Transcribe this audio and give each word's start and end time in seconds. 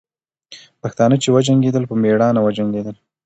پښتانه 0.81 1.15
چې 1.23 1.29
وجنګېدل، 1.35 1.83
په 1.87 1.95
میړانه 2.01 2.39
وجنګېدل. 2.43 2.95